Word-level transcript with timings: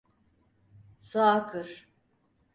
Sağa 1.09 1.47
kır! 1.47 1.87